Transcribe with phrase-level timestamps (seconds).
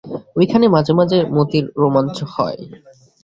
[0.35, 2.59] ওইখানে মাঝে মাঝে মতির রোমাঞ্চ হয়।